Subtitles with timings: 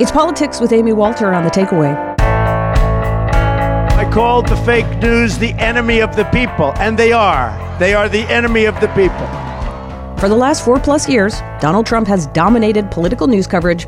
[0.00, 1.94] It's politics with Amy Walter on the takeaway.
[2.18, 7.78] I called the fake news the enemy of the people, and they are.
[7.78, 9.24] They are the enemy of the people.
[10.18, 13.84] For the last four plus years, Donald Trump has dominated political news coverage,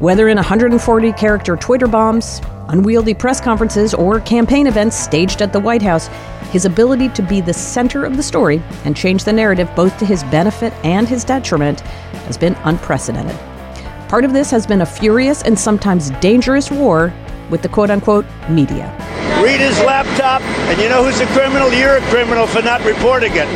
[0.00, 5.60] whether in 140 character Twitter bombs, unwieldy press conferences, or campaign events staged at the
[5.60, 6.08] White House.
[6.50, 10.04] His ability to be the center of the story and change the narrative both to
[10.04, 11.80] his benefit and his detriment
[12.26, 13.38] has been unprecedented.
[14.12, 17.14] Part of this has been a furious and sometimes dangerous war
[17.48, 18.94] with the quote unquote media.
[19.42, 21.72] Read his laptop, and you know who's a criminal?
[21.72, 23.48] You're a criminal for not reporting it.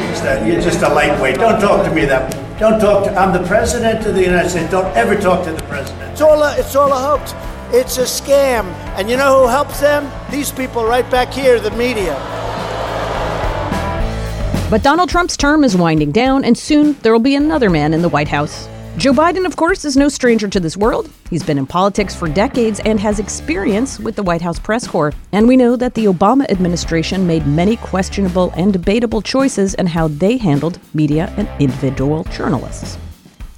[0.46, 1.37] You're just a lightweight.
[1.37, 2.59] Don't talk to me that way.
[2.59, 3.15] Don't talk to.
[3.15, 4.70] I'm the president of the United States.
[4.70, 6.12] Don't ever talk to the president.
[6.12, 7.34] It's all a, it's all a hoax.
[7.74, 8.65] It's a scam.
[8.96, 10.10] And you know who helps them?
[10.30, 12.15] These people right back here, the media.
[14.70, 18.01] But Donald Trump's term is winding down, and soon there will be another man in
[18.01, 18.70] the White House.
[18.99, 21.11] Joe Biden, of course, is no stranger to this world.
[21.29, 25.13] He's been in politics for decades and has experience with the White House press corps.
[25.33, 30.09] And we know that the Obama administration made many questionable and debatable choices in how
[30.09, 32.97] they handled media and individual journalists.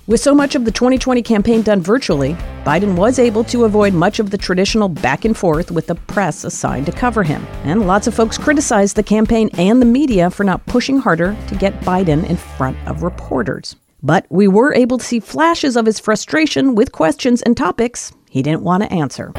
[0.08, 4.18] With so much of the 2020 campaign done virtually, Biden was able to avoid much
[4.18, 7.46] of the traditional back and forth with the press assigned to cover him.
[7.62, 11.54] And lots of folks criticized the campaign and the media for not pushing harder to
[11.54, 13.76] get Biden in front of reporters.
[14.02, 18.42] But we were able to see flashes of his frustration with questions and topics he
[18.42, 19.32] didn't want to answer.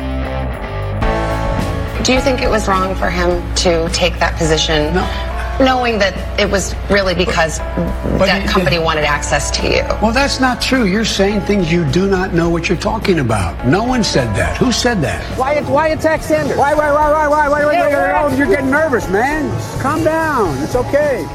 [2.04, 4.94] Do you think it was wrong for him to take that position?
[4.94, 5.26] No.
[5.64, 9.84] Knowing that it was really because but that you- company wanted access to you.
[10.02, 10.86] Well, that's not true.
[10.86, 13.68] You're saying things you do not know what you're talking about.
[13.68, 14.56] No one said that.
[14.58, 15.22] Who said that?
[15.38, 16.58] Why, it why attack Sanders?
[16.58, 18.26] Why, why, why, why, why, why, why, Yeah, why, yeah.
[18.30, 19.82] why, You're getting nervous, man.
[19.82, 20.58] Calm down.
[20.64, 21.28] It's okay.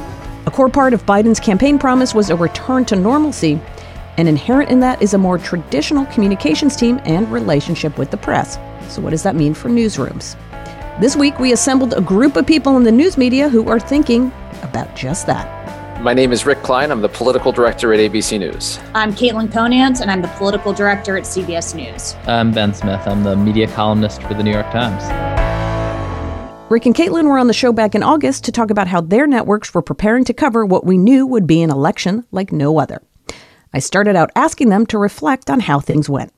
[0.46, 3.58] A core part of Biden's campaign promise was a return to normalcy,
[4.18, 8.58] and inherent in that is a more traditional communications team and relationship with the press.
[8.90, 10.36] So, what does that mean for newsrooms?
[11.00, 14.30] This week, we assembled a group of people in the news media who are thinking
[14.62, 16.02] about just that.
[16.02, 16.90] My name is Rick Klein.
[16.90, 18.78] I'm the political director at ABC News.
[18.94, 22.14] I'm Caitlin Conant, and I'm the political director at CBS News.
[22.26, 23.00] I'm Ben Smith.
[23.06, 25.43] I'm the media columnist for the New York Times.
[26.70, 29.26] Rick and Caitlin were on the show back in August to talk about how their
[29.26, 33.02] networks were preparing to cover what we knew would be an election like no other.
[33.74, 36.32] I started out asking them to reflect on how things went.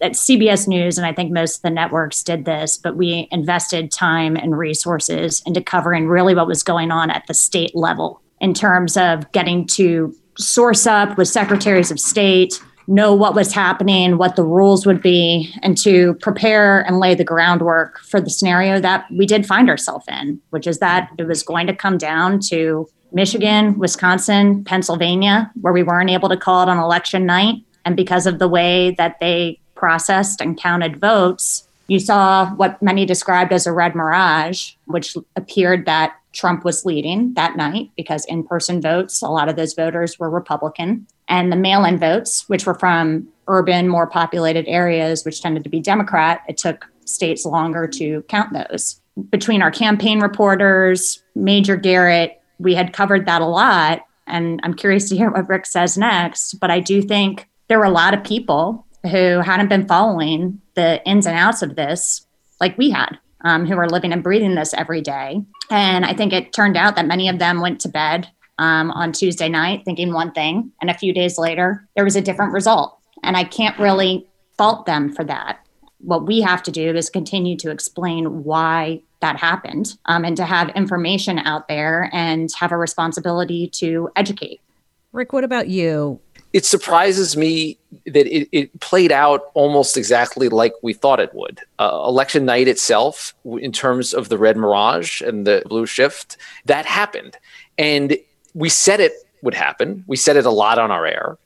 [0.00, 3.90] At CBS News, and I think most of the networks did this, but we invested
[3.90, 8.54] time and resources into covering really what was going on at the state level in
[8.54, 14.36] terms of getting to source up with secretaries of state, know what was happening, what
[14.36, 19.06] the rules would be, and to prepare and lay the groundwork for the scenario that
[19.10, 22.88] we did find ourselves in, which is that it was going to come down to
[23.12, 27.56] Michigan, Wisconsin, Pennsylvania, where we weren't able to call it on election night.
[27.84, 33.04] And because of the way that they processed and counted votes, you saw what many
[33.04, 38.44] described as a red mirage, which appeared that Trump was leading that night because in
[38.44, 41.06] person votes, a lot of those voters were Republican.
[41.32, 45.70] And the mail in votes, which were from urban, more populated areas, which tended to
[45.70, 49.00] be Democrat, it took states longer to count those.
[49.30, 54.04] Between our campaign reporters, Major Garrett, we had covered that a lot.
[54.26, 56.60] And I'm curious to hear what Rick says next.
[56.60, 61.02] But I do think there were a lot of people who hadn't been following the
[61.06, 62.26] ins and outs of this
[62.60, 65.42] like we had, um, who are living and breathing this every day.
[65.70, 68.28] And I think it turned out that many of them went to bed
[68.62, 72.20] um, on Tuesday night thinking one thing, and a few days later, there was a
[72.20, 72.96] different result.
[73.24, 75.66] And I can't really fault them for that.
[75.98, 80.44] What we have to do is continue to explain why that happened um, and to
[80.44, 84.60] have information out there and have a responsibility to educate.
[85.12, 86.20] Rick, what about you?
[86.52, 91.60] It surprises me that it, it played out almost exactly like we thought it would.
[91.78, 96.36] Uh, election night itself, in terms of the red mirage and the blue shift,
[96.66, 97.36] that happened.
[97.78, 98.18] And
[98.54, 99.12] we said it
[99.42, 100.04] would happen.
[100.06, 101.38] We said it a lot on our air.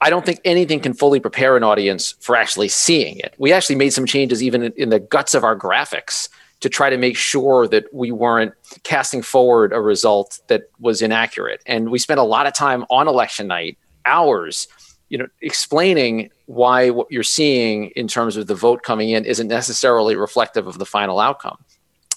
[0.00, 3.34] I don't think anything can fully prepare an audience for actually seeing it.
[3.38, 6.28] We actually made some changes even in, the guts of our graphics
[6.60, 11.62] to try to make sure that we weren't casting forward a result that was inaccurate.
[11.66, 14.66] And we spent a lot of time on election night, hours,
[15.08, 19.48] you know, explaining why what you're seeing in terms of the vote coming in isn't
[19.48, 21.58] necessarily reflective of the final outcome.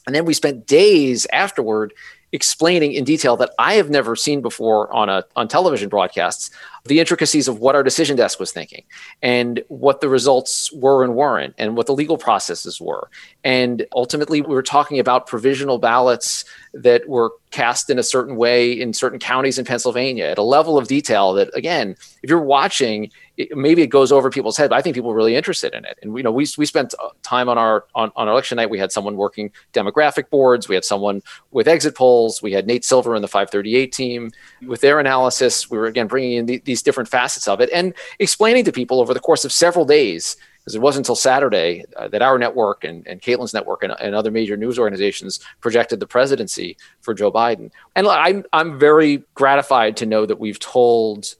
[0.07, 1.93] And then we spent days afterward
[2.35, 6.51] explaining in detail that I have never seen before on a on television broadcasts
[6.85, 8.83] the intricacies of what our decision desk was thinking
[9.21, 13.09] and what the results were and weren't and what the legal processes were.
[13.43, 18.69] And ultimately we were talking about provisional ballots that were cast in a certain way
[18.69, 23.09] in certain counties in Pennsylvania at a level of detail that again, if you're watching,
[23.37, 25.85] it, maybe it goes over people's head, but I think people are really interested in
[25.85, 25.97] it.
[26.01, 28.69] And you know, we we spent uh, time on our on, on election night.
[28.69, 30.67] We had someone working demographic boards.
[30.67, 31.21] We had someone
[31.51, 32.41] with exit polls.
[32.41, 34.31] We had Nate Silver and the 538 team
[34.67, 35.69] with their analysis.
[35.69, 38.99] We were again bringing in the, these different facets of it and explaining to people
[38.99, 40.35] over the course of several days
[40.65, 44.15] because it wasn't until Saturday uh, that our network and, and Caitlin's network and, and,
[44.15, 47.71] other major news organizations projected the presidency for Joe Biden.
[47.95, 51.35] And I'm, I'm very gratified to know that we've told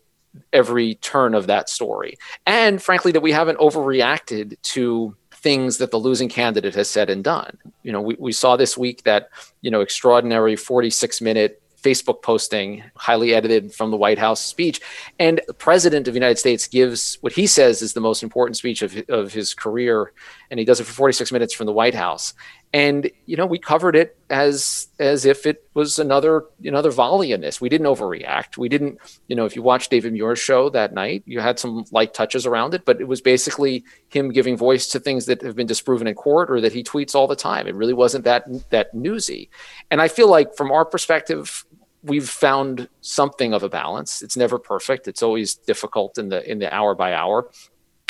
[0.54, 2.18] every turn of that story.
[2.46, 7.24] And frankly, that we haven't overreacted to things that the losing candidate has said and
[7.24, 7.58] done.
[7.84, 9.30] You know, we, we saw this week that,
[9.62, 14.82] you know, extraordinary 46 minute Facebook posting, highly edited from the White House speech.
[15.20, 18.58] And the president of the United States gives what he says is the most important
[18.58, 20.12] speech of, of his career.
[20.50, 22.34] And he does it for 46 minutes from the White House.
[22.74, 27.40] And, you know, we covered it as as if it was another another volley in
[27.40, 27.62] this.
[27.62, 28.58] We didn't overreact.
[28.58, 31.86] We didn't, you know, if you watched David Muir's show that night, you had some
[31.92, 35.56] light touches around it, but it was basically him giving voice to things that have
[35.56, 37.66] been disproven in court or that he tweets all the time.
[37.66, 39.50] It really wasn't that that newsy.
[39.90, 41.66] And I feel like from our perspective,
[42.06, 44.22] we've found something of a balance.
[44.22, 45.08] It's never perfect.
[45.08, 47.50] It's always difficult in the in the hour by hour.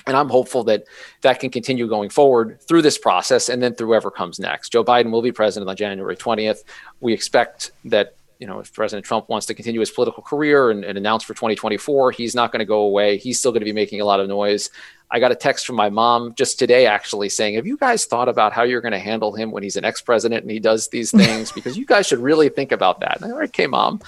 [0.08, 0.84] And I'm hopeful that
[1.22, 4.72] that can continue going forward through this process and then through whoever comes next.
[4.72, 6.64] Joe Biden will be president on January 20th.
[7.00, 10.84] We expect that you know, if President Trump wants to continue his political career and,
[10.84, 13.18] and announce for 2024, he's not going to go away.
[13.18, 14.70] He's still going to be making a lot of noise.
[15.12, 18.28] I got a text from my mom just today, actually saying, Have you guys thought
[18.28, 20.90] about how you're going to handle him when he's an ex president and he does
[20.90, 21.52] these things?
[21.52, 23.22] because you guys should really think about that.
[23.22, 24.02] And I'm like, Okay, mom,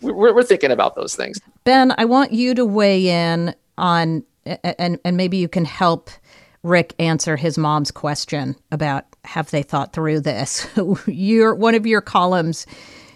[0.00, 1.40] we're, we're thinking about those things.
[1.64, 6.10] Ben, I want you to weigh in on, and, and maybe you can help
[6.62, 10.66] Rick answer his mom's question about have they thought through this.
[11.06, 12.66] your one of your columns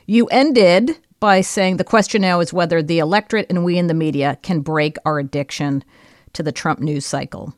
[0.06, 3.94] you ended by saying the question now is whether the electorate and we in the
[3.94, 5.84] media can break our addiction
[6.32, 7.54] to the Trump news cycle.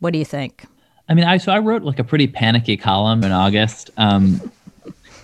[0.00, 0.64] What do you think?
[1.08, 4.52] I mean, I so I wrote like a pretty panicky column in August, um,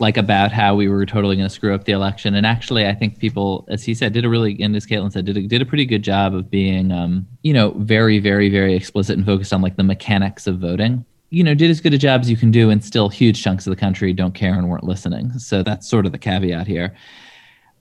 [0.00, 2.34] like about how we were totally going to screw up the election.
[2.34, 5.24] And actually, I think people, as he said, did a really, and as Caitlin said,
[5.24, 8.74] did a, did a pretty good job of being, um, you know, very, very, very
[8.74, 11.04] explicit and focused on like the mechanics of voting
[11.34, 13.66] you know, did as good a job as you can do, and still huge chunks
[13.66, 15.36] of the country don't care and weren't listening.
[15.38, 16.94] So that's sort of the caveat here.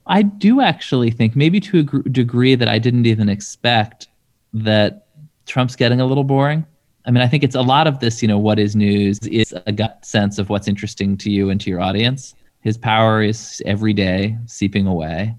[0.06, 4.08] I do actually think, maybe to a degree that I didn't even expect,
[4.52, 5.06] that
[5.46, 6.66] Trump's getting a little boring.
[7.06, 9.54] I mean, I think it's a lot of this, you know, what is news is
[9.66, 12.34] a gut sense of what's interesting to you and to your audience.
[12.60, 15.34] His power is every day seeping away.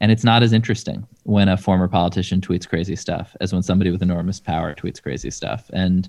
[0.00, 3.90] And it's not as interesting when a former politician tweets crazy stuff as when somebody
[3.90, 5.70] with enormous power tweets crazy stuff.
[5.72, 6.06] And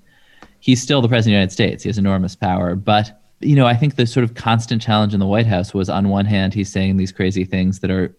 [0.60, 1.82] he's still the president of the United States.
[1.84, 2.74] He has enormous power.
[2.74, 5.88] But, you know, I think the sort of constant challenge in the White House was
[5.88, 8.14] on one hand, he's saying these crazy things that are,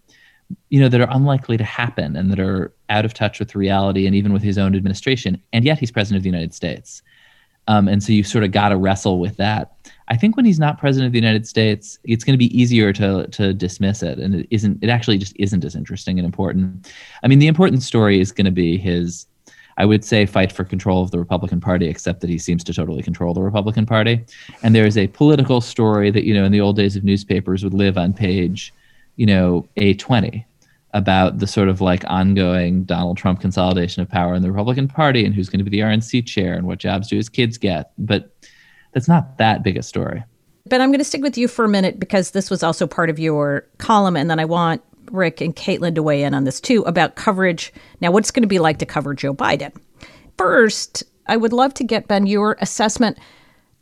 [0.70, 4.06] you know, that are unlikely to happen and that are out of touch with reality
[4.06, 5.40] and even with his own administration.
[5.52, 7.02] And yet he's president of the United States.
[7.68, 9.72] Um, and so you sort of got to wrestle with that.
[10.08, 12.92] I think when he's not president of the United States, it's going to be easier
[12.94, 14.82] to to dismiss it, and it isn't.
[14.82, 16.90] It actually just isn't as interesting and important.
[17.22, 19.26] I mean, the important story is going to be his
[19.76, 22.74] I would say fight for control of the Republican Party, except that he seems to
[22.74, 24.24] totally control the Republican Party.
[24.62, 27.64] And there is a political story that, you know, in the old days of newspapers
[27.64, 28.74] would live on page,
[29.16, 30.44] you know, A20
[30.92, 35.24] about the sort of like ongoing Donald Trump consolidation of power in the Republican Party
[35.24, 37.92] and who's going to be the RNC chair and what jobs do his kids get.
[37.98, 38.34] But
[38.92, 40.24] that's not that big a story.
[40.66, 43.10] But I'm going to stick with you for a minute because this was also part
[43.10, 44.16] of your column.
[44.16, 47.72] And then I want Rick and Caitlin to weigh in on this too about coverage.
[48.00, 49.72] Now, what's going to be like to cover Joe Biden?
[50.38, 53.18] First, I would love to get, Ben, your assessment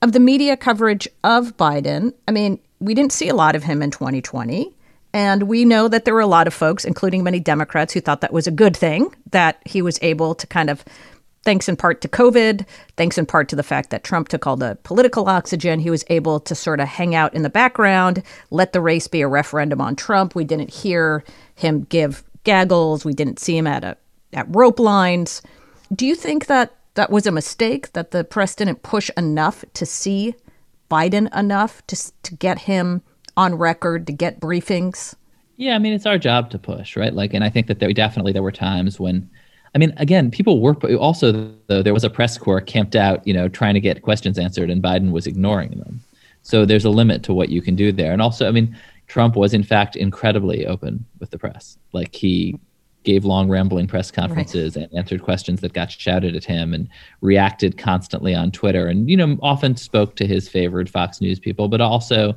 [0.03, 2.13] of the media coverage of Biden.
[2.27, 4.75] I mean, we didn't see a lot of him in 2020.
[5.13, 8.21] And we know that there were a lot of folks, including many Democrats, who thought
[8.21, 10.85] that was a good thing that he was able to kind of
[11.45, 14.57] thanks in part to COVID, thanks in part to the fact that Trump took all
[14.57, 18.73] the political oxygen, he was able to sort of hang out in the background, let
[18.73, 20.35] the race be a referendum on Trump.
[20.35, 21.25] We didn't hear
[21.55, 23.97] him give gaggles, we didn't see him at a
[24.35, 25.41] at rope lines.
[25.95, 29.87] Do you think that that was a mistake that the press didn't push enough to
[29.87, 30.35] see
[30.91, 33.01] Biden enough to to get him
[33.39, 35.15] on record to get briefings?
[35.57, 37.15] Yeah, I mean it's our job to push, right?
[37.15, 39.31] Like and I think that there definitely there were times when
[39.75, 43.35] I mean, again, people were also though there was a press corps camped out, you
[43.35, 46.01] know, trying to get questions answered, and Biden was ignoring them.
[46.43, 48.13] So there's a limit to what you can do there.
[48.13, 48.77] And also, I mean,
[49.07, 51.79] Trump was in fact incredibly open with the press.
[51.93, 52.59] Like he
[53.05, 54.85] gave long rambling press conferences right.
[54.85, 56.89] and answered questions that got shouted at him and
[57.21, 61.69] reacted constantly on Twitter and you know often spoke to his favored Fox News people
[61.69, 62.37] but also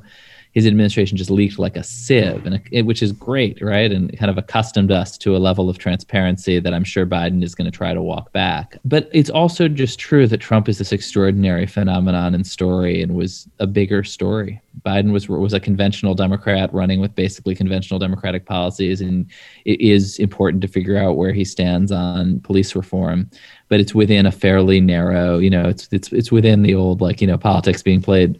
[0.52, 3.90] his administration just leaked like a sieve, and it, which is great, right?
[3.90, 7.54] And kind of accustomed us to a level of transparency that I'm sure Biden is
[7.54, 8.76] going to try to walk back.
[8.84, 13.48] But it's also just true that Trump is this extraordinary phenomenon and story, and was
[13.60, 14.60] a bigger story.
[14.84, 19.26] Biden was was a conventional Democrat running with basically conventional Democratic policies, and
[19.64, 23.30] it is important to figure out where he stands on police reform.
[23.68, 27.22] But it's within a fairly narrow, you know, it's it's it's within the old like
[27.22, 28.38] you know politics being played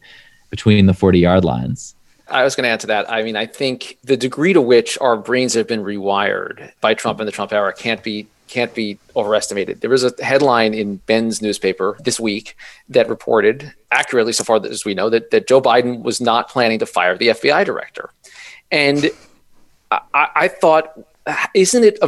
[0.51, 1.95] between the forty yard lines.
[2.33, 3.11] I was going to add to that.
[3.11, 7.21] I mean, I think the degree to which our brains have been rewired by Trump
[7.21, 9.81] and the Trump era can't be can't be overestimated.
[9.81, 12.55] There was a headline in Ben's newspaper this week
[12.91, 16.79] that reported accurately, so far as we know, that that Joe Biden was not planning
[16.81, 18.11] to fire the FBI director,
[18.71, 19.11] and
[19.91, 20.99] I, I thought
[21.55, 21.99] isn't it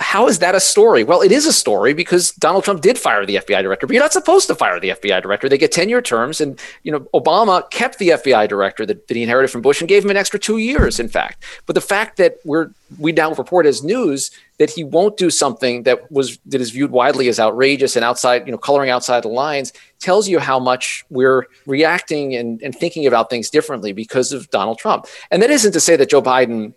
[0.00, 1.04] how is that a story?
[1.04, 4.02] Well it is a story because donald trump did fire the fbi director but you're
[4.02, 5.48] not supposed to fire the fbi director.
[5.48, 9.16] They get 10 year terms and you know obama kept the fbi director that, that
[9.16, 11.44] he inherited from bush and gave him an extra two years in fact.
[11.66, 15.82] But the fact that we're we now report as news that he won't do something
[15.82, 19.28] that was that is viewed widely as outrageous and outside you know coloring outside the
[19.28, 24.48] lines tells you how much we're reacting and, and thinking about things differently because of
[24.50, 25.06] donald trump.
[25.30, 26.74] And that isn't to say that joe biden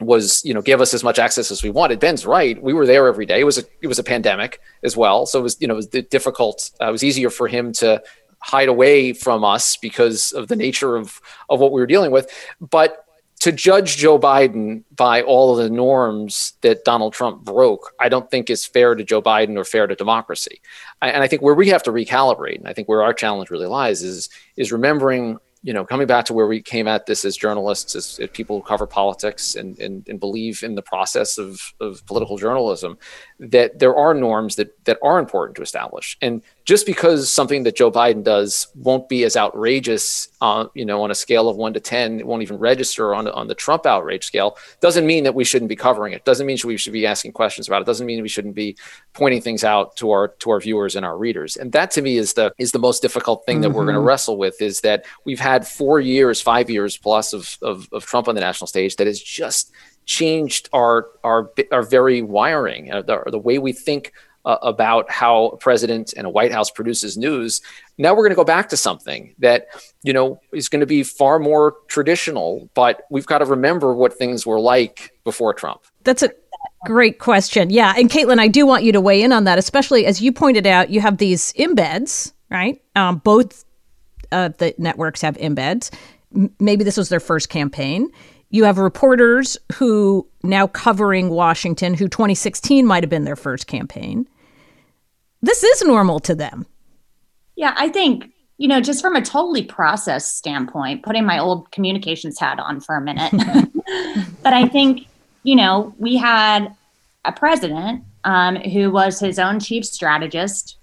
[0.00, 2.00] was you know give us as much access as we wanted.
[2.00, 2.60] Ben's right.
[2.62, 3.40] We were there every day.
[3.40, 5.26] It was a it was a pandemic as well.
[5.26, 6.70] So it was you know it was difficult.
[6.80, 8.02] Uh, it was easier for him to
[8.40, 12.30] hide away from us because of the nature of of what we were dealing with.
[12.60, 13.04] But
[13.40, 18.28] to judge Joe Biden by all of the norms that Donald Trump broke, I don't
[18.30, 20.60] think is fair to Joe Biden or fair to democracy.
[21.02, 23.50] I, and I think where we have to recalibrate, and I think where our challenge
[23.50, 27.24] really lies, is is remembering you know, coming back to where we came at this
[27.24, 31.36] as journalists, as, as people who cover politics and, and, and, believe in the process
[31.36, 32.96] of, of political journalism,
[33.40, 36.16] that there are norms that, that are important to establish.
[36.22, 41.00] And just because something that Joe Biden does won't be as outrageous, uh, you know,
[41.00, 43.86] on a scale of one to 10, it won't even register on, on the Trump
[43.86, 46.26] outrage scale, doesn't mean that we shouldn't be covering it.
[46.26, 47.86] Doesn't mean we should be asking questions about it.
[47.86, 48.76] Doesn't mean we shouldn't be
[49.14, 51.56] pointing things out to our, to our viewers and our readers.
[51.56, 53.76] And that to me is the, is the most difficult thing that mm-hmm.
[53.78, 57.56] we're going to wrestle with is that we've had four years, five years plus of,
[57.62, 59.72] of, of Trump on the national stage that has just
[60.04, 64.12] changed our, our, our very wiring, uh, the, the way we think
[64.44, 67.60] uh, about how a president and a White House produces news.
[67.98, 69.66] Now we're going to go back to something that,
[70.02, 74.16] you know, is going to be far more traditional, but we've got to remember what
[74.16, 75.82] things were like before Trump.
[76.04, 76.30] That's a
[76.86, 77.70] great question.
[77.70, 77.94] Yeah.
[77.96, 80.66] And Caitlin, I do want you to weigh in on that, especially as you pointed
[80.66, 82.80] out, you have these embeds, right?
[82.96, 83.64] Um, both
[84.30, 85.90] the networks have embeds.
[86.34, 88.10] M- maybe this was their first campaign.
[88.50, 94.26] You have reporters who now covering Washington, who 2016 might have been their first campaign.
[95.42, 96.66] This is normal to them.
[97.56, 102.38] Yeah, I think, you know, just from a totally process standpoint, putting my old communications
[102.38, 103.32] hat on for a minute,
[104.42, 105.06] but I think,
[105.42, 106.74] you know, we had
[107.24, 110.76] a president um, who was his own chief strategist,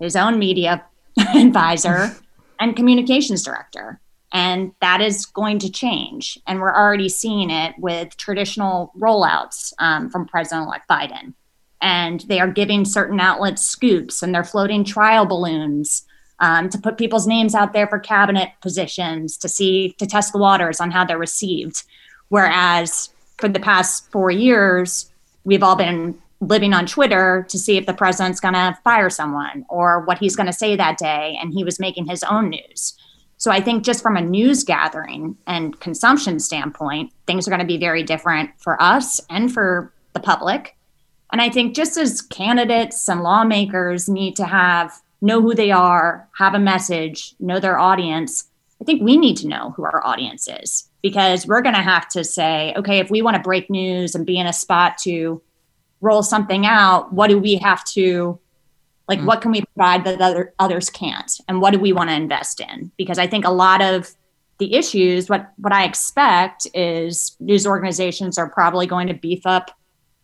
[0.00, 0.84] his own media
[1.34, 2.16] advisor,
[2.58, 4.00] and communications director.
[4.32, 6.38] And that is going to change.
[6.46, 11.32] And we're already seeing it with traditional rollouts um, from President elect Biden.
[11.80, 16.06] And they are giving certain outlets scoops and they're floating trial balloons
[16.40, 20.38] um, to put people's names out there for cabinet positions to see, to test the
[20.38, 21.84] waters on how they're received.
[22.28, 25.10] Whereas for the past four years,
[25.44, 29.64] we've all been living on Twitter to see if the president's going to fire someone
[29.68, 31.38] or what he's going to say that day.
[31.40, 32.94] And he was making his own news.
[33.46, 37.64] So I think just from a news gathering and consumption standpoint, things are going to
[37.64, 40.76] be very different for us and for the public.
[41.30, 46.28] And I think just as candidates and lawmakers need to have know who they are,
[46.36, 48.48] have a message, know their audience,
[48.80, 52.08] I think we need to know who our audience is because we're going to have
[52.08, 55.40] to say, okay, if we want to break news and be in a spot to
[56.00, 58.40] roll something out, what do we have to
[59.08, 61.40] like, mm what can we provide that other, others can't?
[61.48, 62.90] And what do we want to invest in?
[62.96, 64.14] Because I think a lot of
[64.58, 69.70] the issues, what, what I expect is news organizations are probably going to beef up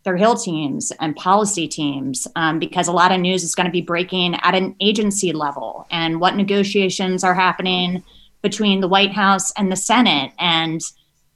[0.04, 3.72] their Hill teams and policy teams um, because a lot of news is going to
[3.72, 8.02] be breaking at an agency level and what negotiations are happening
[8.42, 10.32] between the White House and the Senate.
[10.38, 10.80] And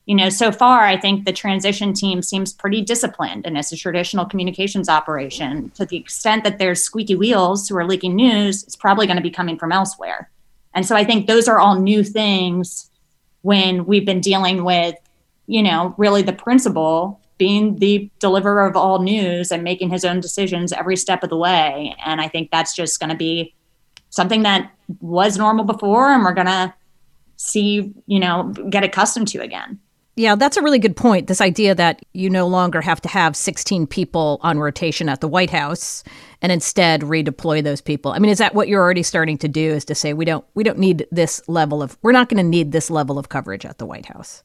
[0.06, 3.76] you know, so far, I think the transition team seems pretty disciplined and it's a
[3.76, 5.70] traditional communications operation.
[5.70, 9.22] To the extent that there's squeaky wheels who are leaking news, it's probably going to
[9.22, 10.30] be coming from elsewhere.
[10.74, 12.88] And so I think those are all new things
[13.42, 14.94] when we've been dealing with,
[15.48, 20.20] you know, really the principal being the deliverer of all news and making his own
[20.20, 21.94] decisions every step of the way.
[22.04, 23.54] And I think that's just going to be
[24.10, 26.72] something that was normal before, and we're going to
[27.36, 29.78] see, you know, get accustomed to again.
[30.18, 31.26] Yeah, that's a really good point.
[31.26, 35.28] This idea that you no longer have to have 16 people on rotation at the
[35.28, 36.02] White House
[36.40, 38.12] and instead redeploy those people.
[38.12, 40.44] I mean, is that what you're already starting to do is to say we don't
[40.54, 43.66] we don't need this level of we're not going to need this level of coverage
[43.66, 44.42] at the White House?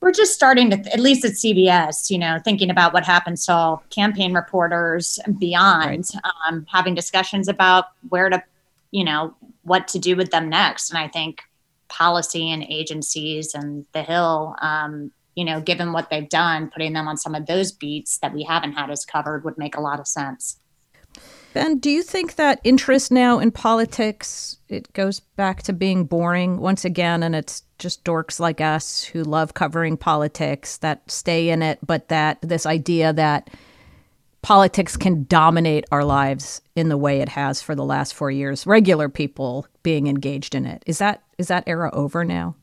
[0.00, 3.54] We're just starting to at least at CBS, you know, thinking about what happens to
[3.54, 6.22] all campaign reporters beyond, right.
[6.46, 8.42] um, having discussions about where to,
[8.90, 10.90] you know, what to do with them next.
[10.90, 11.40] And I think
[11.88, 17.08] policy and agencies and the Hill, um, you know, given what they've done, putting them
[17.08, 20.00] on some of those beats that we haven't had as covered would make a lot
[20.00, 20.58] of sense.
[21.52, 26.58] Ben, do you think that interest now in politics it goes back to being boring
[26.58, 31.62] once again, and it's just dorks like us who love covering politics that stay in
[31.62, 33.48] it, but that this idea that
[34.46, 38.64] politics can dominate our lives in the way it has for the last four years.
[38.64, 42.54] Regular people being engaged in it is that is that era over now?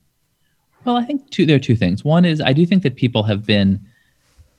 [0.86, 2.06] Well, I think two, there are two things.
[2.06, 3.86] One is I do think that people have been,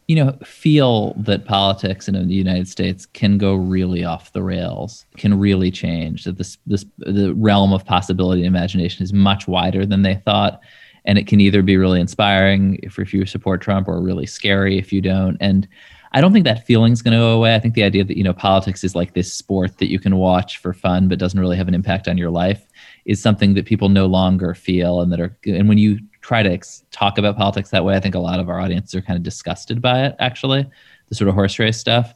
[0.07, 5.07] you know, feel that politics in the United States can go really off the rails,
[5.17, 6.25] can really change.
[6.25, 10.61] That this this the realm of possibility and imagination is much wider than they thought,
[11.07, 14.77] and it can either be really inspiring if, if you support Trump or really scary
[14.77, 15.39] if you don't.
[15.41, 15.67] And
[16.15, 17.57] I don't think that feeling's going to go away.
[17.57, 20.17] I think the idea that you know politics is like this sport that you can
[20.17, 22.67] watch for fun but doesn't really have an impact on your life
[23.05, 26.51] is something that people no longer feel and that are and when you try to
[26.51, 29.17] ex- talk about politics that way, I think a lot of our audiences are kind
[29.17, 30.17] of disgusted by it.
[30.21, 30.67] Actually,
[31.09, 32.15] the sort of horse race stuff.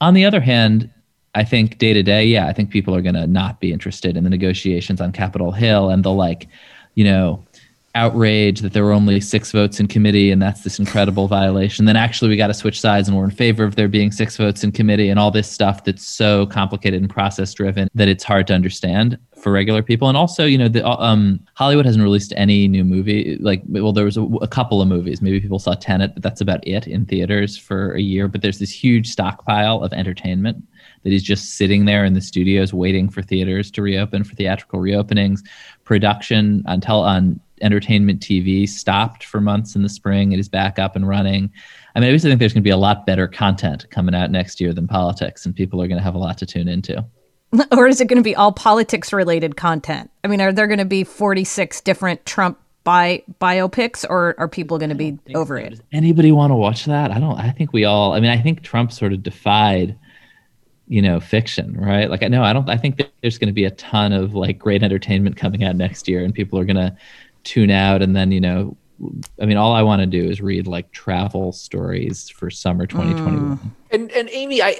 [0.00, 0.90] On the other hand,
[1.34, 4.16] I think day to day, yeah, I think people are going to not be interested
[4.16, 6.48] in the negotiations on Capitol Hill and the like,
[6.96, 7.44] you know,
[7.94, 11.86] outrage that there were only six votes in committee and that's this incredible violation.
[11.86, 14.36] Then actually we got to switch sides and we're in favor of there being six
[14.36, 18.22] votes in committee and all this stuff that's so complicated and process driven that it's
[18.22, 20.08] hard to understand for regular people.
[20.08, 23.38] And also, you know, the um, Hollywood hasn't released any new movie.
[23.40, 25.20] Like, well, there was a, a couple of movies.
[25.22, 28.28] Maybe people saw Tenet, but that's about it in theaters for a year.
[28.28, 30.62] But there's this huge stockpile of entertainment
[31.02, 34.80] that is just sitting there in the studios waiting for theaters to reopen for theatrical
[34.80, 35.40] reopenings.
[35.84, 40.32] Production on on entertainment TV stopped for months in the spring.
[40.32, 41.50] It is back up and running.
[41.94, 44.30] I mean, I basically think there's going to be a lot better content coming out
[44.30, 47.04] next year than politics, and people are going to have a lot to tune into.
[47.72, 50.10] or is it going to be all politics related content?
[50.22, 54.78] I mean, are there going to be 46 different Trump bi- biopics, or are people
[54.78, 55.64] going to be over so.
[55.64, 55.70] it?
[55.70, 57.10] Does anybody want to watch that?
[57.10, 57.38] I don't.
[57.38, 58.12] I think we all.
[58.12, 59.98] I mean, I think Trump sort of defied
[60.90, 63.54] you know fiction right like i know i don't i think that there's going to
[63.54, 66.74] be a ton of like great entertainment coming out next year and people are going
[66.74, 66.94] to
[67.44, 68.76] tune out and then you know
[69.40, 73.56] I mean, all I want to do is read like travel stories for summer 2021.
[73.56, 73.70] Mm.
[73.90, 74.74] And and Amy, I,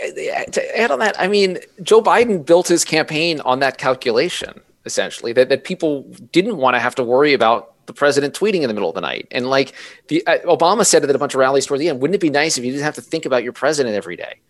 [0.53, 5.33] to add on that, I mean, Joe Biden built his campaign on that calculation essentially
[5.35, 8.75] that that people didn't want to have to worry about the president tweeting in the
[8.75, 9.27] middle of the night.
[9.31, 9.75] And like
[10.09, 12.21] the uh, Obama said it at a bunch of rallies toward the end, wouldn't it
[12.21, 14.41] be nice if you didn't have to think about your president every day?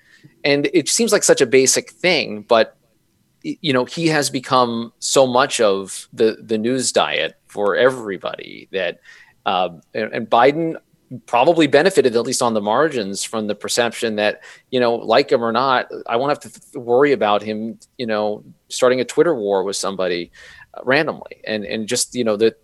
[0.45, 2.77] And it seems like such a basic thing, but
[3.43, 9.01] you know he has become so much of the the news diet for everybody that
[9.47, 10.77] uh, and, and Biden
[11.27, 15.43] probably benefited at least on the margins from the perception that you know like him
[15.43, 19.35] or not i won't have to th- worry about him you know starting a twitter
[19.35, 20.31] war with somebody
[20.87, 21.41] randomly.
[21.47, 22.55] And and just you know the,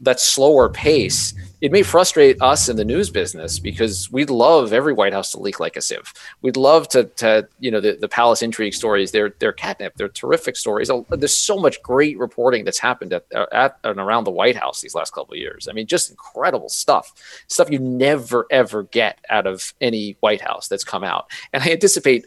[0.00, 4.92] that slower pace it may frustrate us in the news business because we'd love every
[4.92, 6.12] white house to leak like a sieve.
[6.42, 9.10] We'd love to to you know the, the palace intrigue stories.
[9.10, 9.94] They're they're catnip.
[9.96, 10.90] They're terrific stories.
[10.90, 14.80] Oh, there's so much great reporting that's happened at, at and around the white house
[14.80, 15.66] these last couple of years.
[15.68, 17.12] I mean just incredible stuff.
[17.48, 21.30] Stuff you never ever get out of any white house that's come out.
[21.52, 22.26] And i anticipate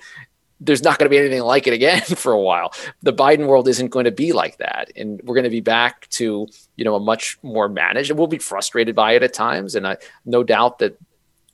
[0.59, 2.73] there's not going to be anything like it again for a while.
[3.01, 6.07] The Biden world isn't going to be like that, and we're going to be back
[6.11, 8.09] to you know a much more managed.
[8.09, 10.99] And we'll be frustrated by it at times, and I no doubt that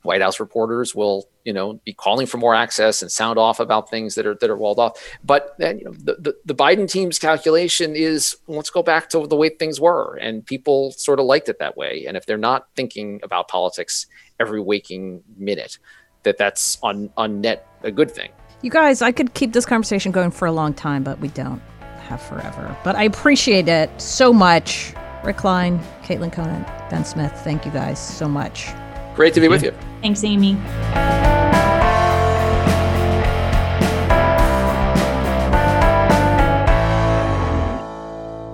[0.01, 3.89] White House reporters will you know be calling for more access and sound off about
[3.89, 4.97] things that are that are walled off.
[5.23, 9.27] But then you know the, the, the Biden team's calculation is let's go back to
[9.27, 12.05] the way things were, and people sort of liked it that way.
[12.07, 14.07] And if they're not thinking about politics
[14.39, 15.77] every waking minute,
[16.23, 18.31] that that's on on net a good thing.
[18.61, 21.61] You guys, I could keep this conversation going for a long time, but we don't
[22.07, 22.75] have forever.
[22.83, 24.93] But I appreciate it so much.
[25.23, 28.69] Rick Klein, Caitlin Conant, Ben Smith, thank you guys so much.
[29.15, 29.71] Great to be with you.
[30.01, 30.55] Thanks, Amy.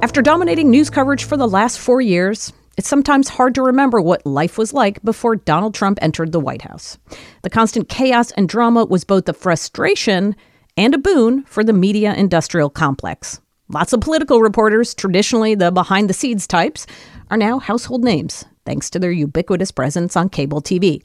[0.03, 4.25] After dominating news coverage for the last four years, it's sometimes hard to remember what
[4.25, 6.97] life was like before Donald Trump entered the White House.
[7.43, 10.35] The constant chaos and drama was both a frustration
[10.77, 13.41] and a boon for the media industrial complex.
[13.67, 16.87] Lots of political reporters, traditionally the behind the scenes types,
[17.29, 21.03] are now household names thanks to their ubiquitous presence on cable TV.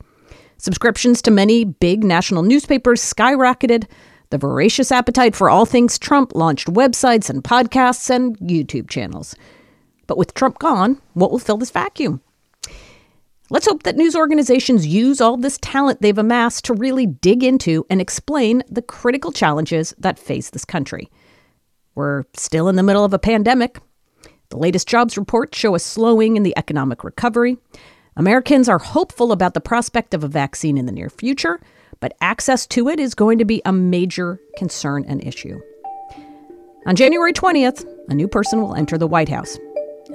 [0.58, 3.86] Subscriptions to many big national newspapers skyrocketed.
[4.30, 9.36] The voracious appetite for all things Trump launched websites and podcasts and YouTube channels.
[10.06, 12.20] But with Trump gone, what will fill this vacuum?
[13.48, 17.86] Let's hope that news organizations use all this talent they've amassed to really dig into
[17.88, 21.08] and explain the critical challenges that face this country.
[21.94, 23.78] We're still in the middle of a pandemic.
[24.48, 27.56] The latest jobs reports show a slowing in the economic recovery.
[28.16, 31.60] Americans are hopeful about the prospect of a vaccine in the near future,
[32.00, 35.60] but access to it is going to be a major concern and issue.
[36.86, 39.56] On January 20th, a new person will enter the White House.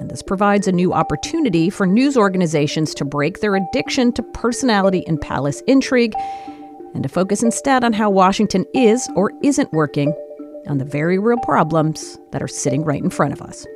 [0.01, 5.05] And this provides a new opportunity for news organizations to break their addiction to personality
[5.05, 6.15] and palace intrigue
[6.95, 10.11] and to focus instead on how Washington is or isn't working
[10.65, 13.67] on the very real problems that are sitting right in front of us.